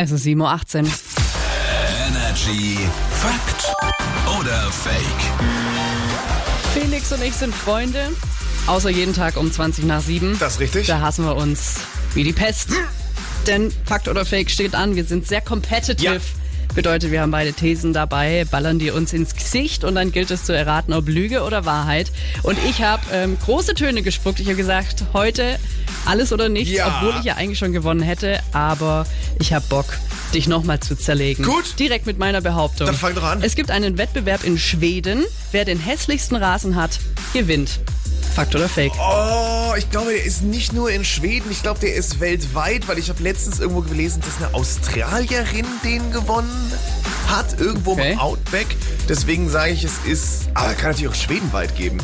[0.00, 0.90] Es ist 7.18 Uhr.
[2.06, 2.78] Energy
[3.10, 3.74] Fakt
[4.38, 5.02] oder Fake?
[6.72, 8.12] Felix und ich sind Freunde.
[8.68, 10.38] Außer jeden Tag um 20 nach 7.
[10.38, 10.86] Das ist richtig.
[10.86, 11.80] Da hassen wir uns
[12.14, 12.68] wie die Pest.
[13.48, 14.94] Denn Fakt oder Fake steht an.
[14.94, 16.14] Wir sind sehr competitive.
[16.14, 16.20] Ja.
[16.74, 20.44] Bedeutet, wir haben beide Thesen dabei, ballern die uns ins Gesicht und dann gilt es
[20.44, 22.12] zu erraten, ob Lüge oder Wahrheit.
[22.44, 24.38] Und ich habe ähm, große Töne gespuckt.
[24.38, 25.58] Ich habe gesagt, heute
[26.06, 26.86] alles oder nichts, Ja.
[27.02, 28.38] obwohl ich ja eigentlich schon gewonnen hätte.
[28.52, 29.06] Aber
[29.40, 29.86] ich habe Bock,
[30.34, 31.44] dich nochmal zu zerlegen.
[31.44, 31.78] Gut.
[31.80, 32.86] Direkt mit meiner Behauptung.
[32.86, 33.42] Dann fang doch an.
[33.42, 35.24] Es gibt einen Wettbewerb in Schweden.
[35.50, 37.00] Wer den hässlichsten Rasen hat,
[37.32, 37.80] gewinnt.
[38.38, 38.92] Fakt oder Fake?
[39.00, 42.96] Oh, ich glaube, der ist nicht nur in Schweden, ich glaube, der ist weltweit, weil
[42.96, 46.72] ich habe letztens irgendwo gelesen, dass eine Australierin den gewonnen
[47.26, 48.12] hat, irgendwo Okay.
[48.12, 48.68] im Outback.
[49.08, 51.98] Deswegen sage ich, es ist, aber kann natürlich auch schwedenweit geben.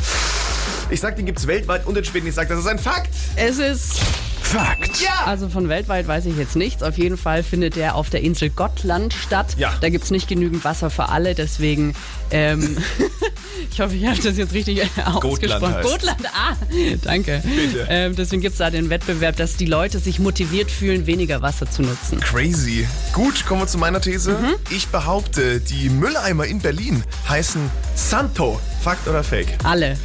[0.90, 2.26] Ich sag, den gibt's weltweit und in Schweden.
[2.26, 3.10] Ich sag, das ist ein Fakt.
[3.36, 4.00] Es ist
[4.42, 5.00] Fakt.
[5.00, 5.26] Ja.
[5.26, 6.82] Also von weltweit weiß ich jetzt nichts.
[6.82, 9.54] Auf jeden Fall findet der auf der Insel Gottland statt.
[9.56, 9.72] Ja.
[9.80, 11.94] Da gibt's nicht genügend Wasser für alle, deswegen.
[12.32, 12.76] Ähm,
[13.70, 15.74] ich hoffe, ich habe das jetzt richtig ausgesprochen.
[15.74, 15.92] heißt's.
[15.92, 16.56] Gotland, ah,
[17.02, 17.42] danke.
[17.44, 17.86] Bitte.
[17.88, 21.82] Ähm, deswegen gibt's da den Wettbewerb, dass die Leute sich motiviert fühlen, weniger Wasser zu
[21.82, 22.20] nutzen.
[22.20, 22.86] Crazy.
[23.12, 24.32] Gut, kommen wir zu meiner These.
[24.32, 24.54] Mhm.
[24.70, 28.60] Ich behaupte, die Mülleimer in Berlin heißen Santo.
[28.82, 29.48] Fakt oder Fake?
[29.62, 29.96] Alle.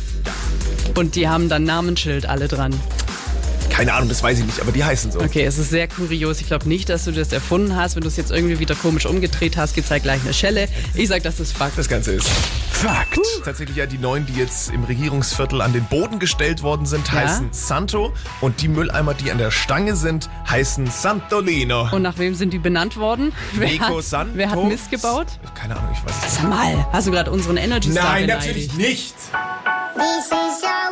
[0.95, 2.73] Und die haben dann Namensschild alle dran.
[3.79, 5.21] Keine Ahnung, das weiß ich nicht, aber die heißen so.
[5.21, 6.41] Okay, es ist sehr kurios.
[6.41, 7.95] Ich glaube nicht, dass du das erfunden hast.
[7.95, 10.67] Wenn du es jetzt irgendwie wieder komisch umgedreht hast, gibt's halt gleich eine Schelle.
[10.95, 11.77] Ich sag, das ist Fakt.
[11.77, 12.27] Das Ganze ist
[12.71, 13.17] Fakt.
[13.45, 17.21] tatsächlich ja die neuen, die jetzt im Regierungsviertel an den Boden gestellt worden sind, Ja.
[17.21, 18.11] heißen Santo.
[18.41, 21.87] Und die Mülleimer, die an der Stange sind, heißen Santolino.
[21.95, 23.31] Und nach wem sind die benannt worden?
[23.53, 24.35] Wer Nico hat, Santos.
[24.35, 25.27] wer hat Mist gebaut?
[25.55, 26.33] Keine Ahnung, ich weiß es nicht.
[26.41, 29.15] Sag mal, hast du gerade unseren Energy Star Nein, natürlich nicht.
[29.95, 30.88] This is your